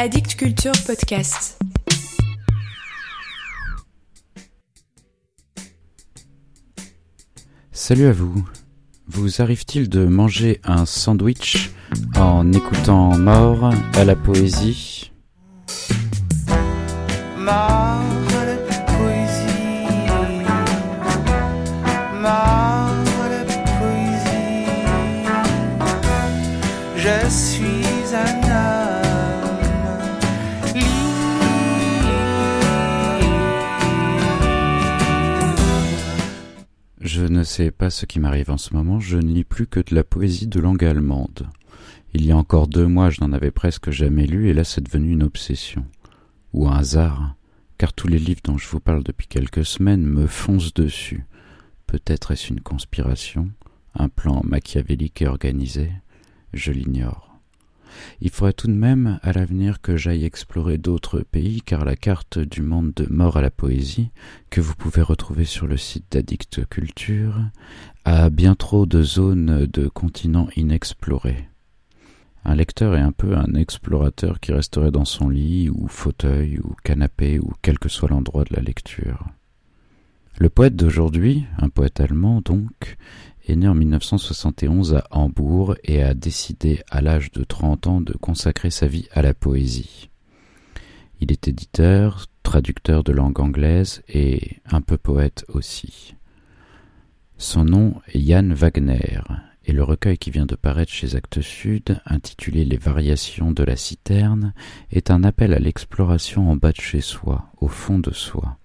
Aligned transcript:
Addict 0.00 0.36
Culture 0.36 0.70
Podcast. 0.86 1.58
Salut 7.72 8.06
à 8.06 8.12
vous. 8.12 8.48
Vous 9.08 9.42
arrive-t-il 9.42 9.88
de 9.88 10.04
manger 10.04 10.60
un 10.62 10.86
sandwich 10.86 11.72
en 12.16 12.52
écoutant 12.52 13.18
Mort 13.18 13.74
à 13.94 14.04
la 14.04 14.14
poésie? 14.14 15.10
Mort 17.36 18.17
ne 37.30 37.42
sais 37.42 37.70
pas 37.70 37.90
ce 37.90 38.06
qui 38.06 38.20
m'arrive 38.20 38.50
en 38.50 38.58
ce 38.58 38.74
moment, 38.74 39.00
je 39.00 39.16
ne 39.16 39.32
lis 39.32 39.44
plus 39.44 39.66
que 39.66 39.80
de 39.80 39.94
la 39.94 40.04
poésie 40.04 40.46
de 40.46 40.60
langue 40.60 40.84
allemande. 40.84 41.48
Il 42.14 42.24
y 42.24 42.32
a 42.32 42.36
encore 42.36 42.68
deux 42.68 42.86
mois, 42.86 43.10
je 43.10 43.20
n'en 43.20 43.32
avais 43.32 43.50
presque 43.50 43.90
jamais 43.90 44.26
lu, 44.26 44.48
et 44.48 44.54
là 44.54 44.64
c'est 44.64 44.80
devenu 44.80 45.12
une 45.12 45.22
obsession. 45.22 45.84
Ou 46.52 46.68
un 46.68 46.76
hasard, 46.76 47.34
car 47.76 47.92
tous 47.92 48.08
les 48.08 48.18
livres 48.18 48.40
dont 48.44 48.58
je 48.58 48.68
vous 48.68 48.80
parle 48.80 49.04
depuis 49.04 49.26
quelques 49.26 49.64
semaines 49.64 50.04
me 50.04 50.26
foncent 50.26 50.74
dessus. 50.74 51.24
Peut-être 51.86 52.32
est-ce 52.32 52.52
une 52.52 52.60
conspiration, 52.60 53.50
un 53.94 54.08
plan 54.08 54.42
machiavélique 54.44 55.22
et 55.22 55.26
organisé, 55.26 55.90
je 56.52 56.72
l'ignore. 56.72 57.27
Il 58.20 58.30
faudrait 58.30 58.52
tout 58.52 58.66
de 58.66 58.72
même, 58.72 59.18
à 59.22 59.32
l'avenir, 59.32 59.80
que 59.80 59.96
j'aille 59.96 60.24
explorer 60.24 60.78
d'autres 60.78 61.20
pays, 61.20 61.62
car 61.62 61.84
la 61.84 61.96
carte 61.96 62.38
du 62.38 62.62
monde 62.62 62.92
de 62.94 63.06
mort 63.10 63.36
à 63.36 63.42
la 63.42 63.50
poésie, 63.50 64.10
que 64.50 64.60
vous 64.60 64.74
pouvez 64.74 65.02
retrouver 65.02 65.44
sur 65.44 65.66
le 65.66 65.76
site 65.76 66.06
d'Addict 66.10 66.66
Culture, 66.68 67.36
a 68.04 68.30
bien 68.30 68.54
trop 68.54 68.86
de 68.86 69.02
zones 69.02 69.66
de 69.66 69.88
continents 69.88 70.48
inexplorés. 70.56 71.48
Un 72.44 72.54
lecteur 72.54 72.94
est 72.94 73.00
un 73.00 73.12
peu 73.12 73.36
un 73.36 73.54
explorateur 73.54 74.40
qui 74.40 74.52
resterait 74.52 74.90
dans 74.90 75.04
son 75.04 75.28
lit, 75.28 75.68
ou 75.70 75.88
fauteuil, 75.88 76.58
ou 76.60 76.74
canapé, 76.82 77.38
ou 77.38 77.52
quel 77.62 77.78
que 77.78 77.88
soit 77.88 78.08
l'endroit 78.08 78.44
de 78.44 78.54
la 78.54 78.62
lecture. 78.62 79.26
Le 80.38 80.48
poète 80.48 80.76
d'aujourd'hui, 80.76 81.44
un 81.58 81.68
poète 81.68 82.00
allemand 82.00 82.40
donc, 82.40 82.96
est 83.48 83.56
né 83.56 83.66
en 83.66 83.74
1971 83.74 84.94
à 84.94 85.06
Hambourg 85.10 85.74
et 85.84 86.02
a 86.02 86.14
décidé 86.14 86.82
à 86.90 87.00
l'âge 87.00 87.32
de 87.32 87.44
30 87.44 87.86
ans 87.86 88.00
de 88.00 88.12
consacrer 88.12 88.70
sa 88.70 88.86
vie 88.86 89.08
à 89.12 89.22
la 89.22 89.34
poésie. 89.34 90.10
Il 91.20 91.32
est 91.32 91.48
éditeur, 91.48 92.26
traducteur 92.42 93.02
de 93.02 93.12
langue 93.12 93.40
anglaise 93.40 94.02
et 94.08 94.58
un 94.70 94.80
peu 94.80 94.98
poète 94.98 95.44
aussi. 95.48 96.14
Son 97.38 97.64
nom 97.64 97.94
est 98.12 98.20
Jan 98.20 98.52
Wagner 98.52 99.20
et 99.64 99.72
le 99.72 99.84
recueil 99.84 100.16
qui 100.16 100.30
vient 100.30 100.46
de 100.46 100.54
paraître 100.54 100.92
chez 100.92 101.14
Actes 101.14 101.42
Sud, 101.42 102.00
intitulé 102.06 102.64
Les 102.64 102.78
variations 102.78 103.52
de 103.52 103.62
la 103.62 103.76
citerne, 103.76 104.54
est 104.90 105.10
un 105.10 105.22
appel 105.24 105.52
à 105.52 105.58
l'exploration 105.58 106.50
en 106.50 106.56
bas 106.56 106.72
de 106.72 106.80
chez 106.80 107.02
soi, 107.02 107.50
au 107.60 107.68
fond 107.68 107.98
de 107.98 108.10
soi. 108.10 108.56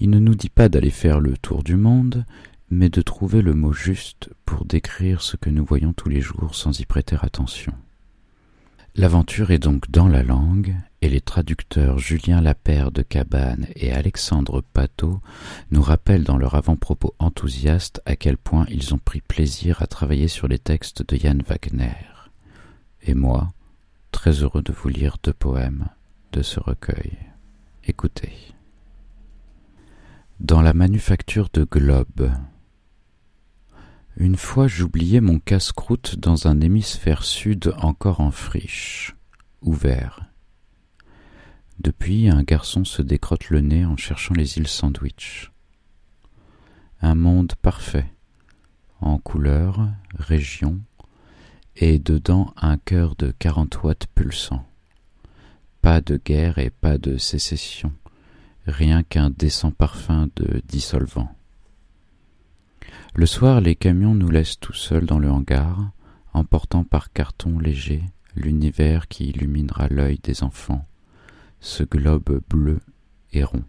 Il 0.00 0.10
ne 0.10 0.18
nous 0.18 0.34
dit 0.34 0.48
pas 0.48 0.68
d'aller 0.68 0.90
faire 0.90 1.20
le 1.20 1.36
tour 1.36 1.62
du 1.62 1.76
monde, 1.76 2.24
mais 2.70 2.88
de 2.90 3.02
trouver 3.02 3.42
le 3.42 3.54
mot 3.54 3.72
juste 3.72 4.30
pour 4.44 4.64
décrire 4.64 5.22
ce 5.22 5.36
que 5.36 5.50
nous 5.50 5.64
voyons 5.64 5.92
tous 5.92 6.08
les 6.08 6.20
jours 6.20 6.54
sans 6.54 6.78
y 6.80 6.84
prêter 6.84 7.16
attention. 7.20 7.72
L'aventure 8.94 9.52
est 9.52 9.58
donc 9.58 9.90
dans 9.90 10.08
la 10.08 10.22
langue, 10.22 10.74
et 11.02 11.08
les 11.08 11.20
traducteurs 11.20 11.98
Julien 11.98 12.40
Lapère 12.40 12.90
de 12.90 13.02
Cabane 13.02 13.68
et 13.76 13.92
Alexandre 13.92 14.60
Pateau 14.72 15.20
nous 15.70 15.82
rappellent 15.82 16.24
dans 16.24 16.36
leur 16.36 16.56
avant-propos 16.56 17.14
enthousiaste 17.20 18.02
à 18.04 18.16
quel 18.16 18.36
point 18.36 18.66
ils 18.68 18.94
ont 18.94 18.98
pris 18.98 19.20
plaisir 19.20 19.80
à 19.82 19.86
travailler 19.86 20.26
sur 20.26 20.48
les 20.48 20.58
textes 20.58 21.08
de 21.08 21.16
Jan 21.16 21.38
Wagner. 21.46 21.94
Et 23.02 23.14
moi, 23.14 23.52
très 24.10 24.42
heureux 24.42 24.62
de 24.62 24.72
vous 24.72 24.88
lire 24.88 25.16
deux 25.22 25.32
poèmes 25.32 25.88
de 26.32 26.42
ce 26.42 26.58
recueil. 26.58 27.16
Écoutez. 27.84 28.32
Dans 30.40 30.60
la 30.60 30.74
manufacture 30.74 31.48
de 31.52 31.64
Globe, 31.64 32.32
une 34.18 34.36
fois 34.36 34.66
j'oubliais 34.66 35.20
mon 35.20 35.38
casse-croûte 35.38 36.18
dans 36.18 36.48
un 36.48 36.60
hémisphère 36.60 37.22
sud 37.22 37.72
encore 37.78 38.20
en 38.20 38.32
friche, 38.32 39.14
ouvert. 39.62 40.26
Depuis, 41.78 42.28
un 42.28 42.42
garçon 42.42 42.84
se 42.84 43.00
décrotte 43.00 43.50
le 43.50 43.60
nez 43.60 43.84
en 43.84 43.96
cherchant 43.96 44.34
les 44.34 44.58
îles 44.58 44.66
Sandwich. 44.66 45.52
Un 47.00 47.14
monde 47.14 47.54
parfait, 47.62 48.12
en 49.00 49.18
couleur, 49.18 49.88
région, 50.18 50.80
et 51.76 52.00
dedans 52.00 52.52
un 52.56 52.76
cœur 52.76 53.14
de 53.14 53.30
quarante 53.30 53.84
watts 53.84 54.08
pulsant. 54.16 54.66
Pas 55.80 56.00
de 56.00 56.16
guerre 56.16 56.58
et 56.58 56.70
pas 56.70 56.98
de 56.98 57.18
sécession, 57.18 57.92
rien 58.66 59.04
qu'un 59.04 59.30
décent 59.30 59.70
parfum 59.70 60.28
de 60.34 60.60
dissolvant. 60.66 61.37
Le 63.18 63.26
soir, 63.26 63.60
les 63.60 63.74
camions 63.74 64.14
nous 64.14 64.30
laissent 64.30 64.60
tout 64.60 64.74
seuls 64.74 65.04
dans 65.04 65.18
le 65.18 65.28
hangar, 65.28 65.90
emportant 66.34 66.84
par 66.84 67.12
carton 67.12 67.58
léger 67.58 68.04
l'univers 68.36 69.08
qui 69.08 69.30
illuminera 69.30 69.88
l'œil 69.88 70.20
des 70.22 70.44
enfants, 70.44 70.86
ce 71.58 71.82
globe 71.82 72.40
bleu 72.48 72.78
et 73.32 73.42
rond. 73.42 73.64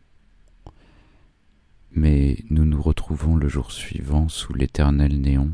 Mais 1.92 2.38
nous 2.52 2.64
nous 2.64 2.80
retrouvons 2.80 3.38
le 3.38 3.48
jour 3.48 3.72
suivant 3.72 4.30
sous 4.30 4.54
l'éternel 4.54 5.20
néon, 5.20 5.50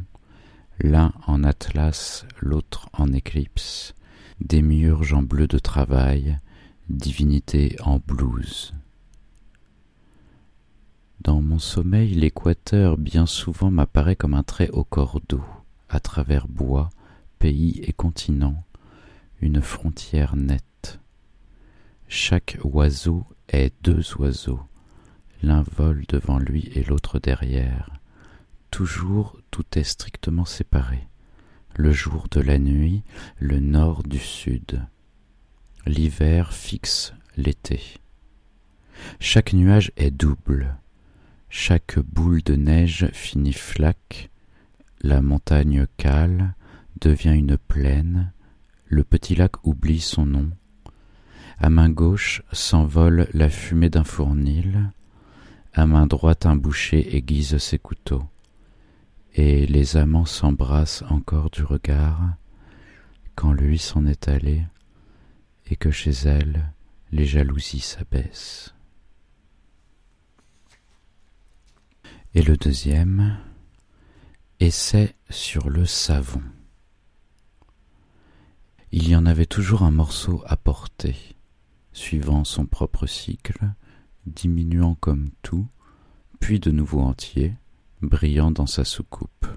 l'un 0.82 1.14
en 1.26 1.46
atlas, 1.46 2.26
l'autre 2.42 2.90
en 2.92 3.14
éclipse, 3.14 3.96
démiurge 4.42 5.14
en 5.14 5.24
bleu 5.24 5.48
de 5.48 5.58
travail, 5.58 6.38
divinité 6.90 7.78
en 7.82 8.00
blouse. 8.06 8.74
Mon 11.56 11.60
sommeil, 11.60 12.10
l'équateur 12.10 12.98
bien 12.98 13.26
souvent 13.26 13.72
m'apparaît 13.72 14.18
comme 14.18 14.34
un 14.34 14.44
trait 14.44 14.70
au 14.72 14.84
cordeau, 14.84 15.42
à 15.88 16.02
travers 16.02 16.50
bois, 16.50 16.90
pays 17.40 17.80
et 17.86 17.94
continents, 17.94 18.62
une 19.40 19.62
frontière 19.62 20.36
nette. 20.36 21.00
Chaque 22.10 22.58
oiseau 22.66 23.24
est 23.48 23.74
deux 23.84 24.04
oiseaux, 24.18 24.60
l'un 25.44 25.62
vole 25.62 26.04
devant 26.10 26.40
lui 26.40 26.70
et 26.76 26.84
l'autre 26.84 27.20
derrière. 27.20 27.90
Toujours 28.70 29.40
tout 29.50 29.78
est 29.78 29.86
strictement 29.86 30.44
séparé, 30.44 31.08
le 31.78 31.94
jour 31.94 32.28
de 32.32 32.42
la 32.42 32.60
nuit, 32.60 33.02
le 33.40 33.62
nord 33.62 34.04
du 34.04 34.20
sud. 34.20 34.86
L'hiver 35.86 36.52
fixe 36.52 37.14
l'été. 37.38 37.82
Chaque 39.22 39.54
nuage 39.54 39.94
est 39.96 40.12
double, 40.12 40.76
chaque 41.58 42.00
boule 42.00 42.44
de 42.44 42.56
neige 42.56 43.08
finit 43.14 43.54
flaque, 43.54 44.30
la 45.02 45.22
montagne 45.22 45.88
cale 45.96 46.54
devient 47.00 47.34
une 47.34 47.58
plaine, 47.58 48.34
le 48.88 49.06
petit 49.06 49.36
lac 49.36 49.66
oublie 49.66 50.02
son 50.02 50.26
nom. 50.26 50.50
À 51.58 51.70
main 51.70 51.90
gauche 51.90 52.44
s'envole 52.52 53.30
la 53.34 53.50
fumée 53.50 53.90
d'un 53.90 54.04
fournil, 54.04 54.92
à 55.74 55.86
main 55.86 56.08
droite 56.08 56.46
un 56.46 56.58
boucher 56.58 57.16
aiguise 57.16 57.58
ses 57.58 57.80
couteaux, 57.80 58.26
et 59.34 59.66
les 59.66 59.96
amants 59.96 60.26
s'embrassent 60.26 61.06
encore 61.10 61.50
du 61.52 61.64
regard, 61.64 62.34
quand 63.36 63.54
lui 63.54 63.80
s'en 63.80 64.06
est 64.06 64.28
allé, 64.28 64.66
et 65.68 65.78
que 65.78 65.90
chez 65.90 66.12
elle 66.26 66.70
les 67.14 67.26
jalousies 67.26 67.80
s'abaissent. 67.80 68.75
Et 72.38 72.42
le 72.42 72.58
deuxième, 72.58 73.38
essai 74.60 75.16
sur 75.30 75.70
le 75.70 75.86
savon. 75.86 76.42
Il 78.92 79.08
y 79.08 79.16
en 79.16 79.26
avait 79.26 79.46
toujours 79.46 79.84
un 79.84 79.92
morceau 79.92 80.44
à 80.46 80.58
porter, 80.58 81.16
suivant 81.94 82.44
son 82.44 82.66
propre 82.66 83.08
cycle, 83.08 83.72
diminuant 84.26 84.96
comme 84.96 85.32
tout, 85.44 85.66
puis 86.42 86.60
de 86.60 86.72
nouveau 86.72 87.00
entier, 87.00 87.54
brillant 88.02 88.52
dans 88.52 88.68
sa 88.68 88.84
soucoupe. 88.84 89.48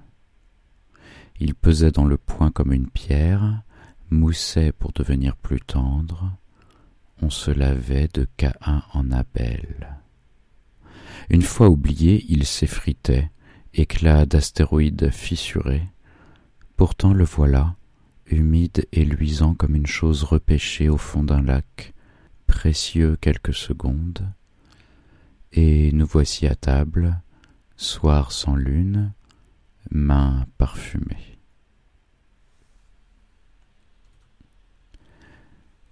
Il 1.40 1.56
pesait 1.56 1.90
dans 1.90 2.04
le 2.04 2.16
poing 2.16 2.52
comme 2.52 2.72
une 2.72 2.90
pierre, 2.90 3.60
moussait 4.10 4.70
pour 4.70 4.92
devenir 4.92 5.34
plus 5.34 5.60
tendre, 5.60 6.32
on 7.22 7.28
se 7.28 7.50
lavait 7.50 8.06
de 8.06 8.28
Caïn 8.36 8.84
en 8.92 9.10
Abel. 9.10 9.97
Une 11.30 11.42
fois 11.42 11.68
oublié, 11.68 12.24
il 12.28 12.46
s'effritait, 12.46 13.30
éclat 13.74 14.24
d'astéroïdes 14.24 15.10
fissurés. 15.10 15.86
Pourtant 16.76 17.12
le 17.12 17.24
voilà, 17.24 17.76
humide 18.26 18.86
et 18.92 19.04
luisant 19.04 19.54
comme 19.54 19.74
une 19.74 19.86
chose 19.86 20.24
repêchée 20.24 20.88
au 20.88 20.96
fond 20.96 21.22
d'un 21.22 21.42
lac, 21.42 21.92
précieux 22.46 23.16
quelques 23.20 23.54
secondes, 23.54 24.32
et 25.52 25.92
nous 25.92 26.06
voici 26.06 26.46
à 26.46 26.54
table, 26.54 27.20
soir 27.76 28.32
sans 28.32 28.56
lune, 28.56 29.12
main 29.90 30.46
parfumée. 30.56 31.38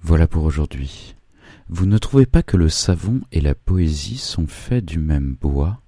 Voilà 0.01 0.27
pour 0.27 0.45
aujourd'hui. 0.45 1.15
Vous 1.69 1.87
ne 1.87 1.99
trouvez 1.99 2.27
pas 2.27 2.43
que 2.43 2.57
le 2.57 2.69
savon 2.69 3.21
et 3.33 3.41
la 3.41 3.55
poésie 3.55 4.19
sont 4.19 4.47
faits 4.47 4.85
du 4.85 4.99
même 4.99 5.37
bois? 5.41 5.81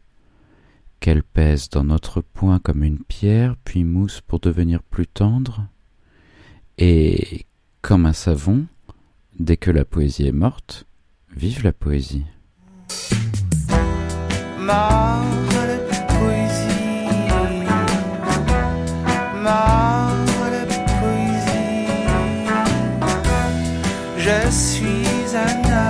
Qu'elle 1.01 1.23
pèse 1.23 1.69
dans 1.69 1.85
notre 1.85 2.21
poing 2.21 2.59
comme 2.59 2.83
une 2.83 2.99
pierre, 2.99 3.57
puis 3.65 3.85
mousse 3.85 4.21
pour 4.21 4.41
devenir 4.41 4.83
plus 4.83 5.07
tendre? 5.07 5.67
Et 6.79 7.47
comme 7.83 8.07
un 8.07 8.13
savon, 8.13 8.67
dès 9.39 9.57
que 9.57 9.71
la 9.71 9.85
poésie 9.85 10.27
est 10.27 10.33
morte, 10.33 10.87
vive 11.37 11.63
la 11.63 11.73
poésie. 11.73 12.25
Je 24.19 24.51
suis 24.51 25.08
days 25.29 25.35
and 25.35 25.63
nights. 25.63 25.88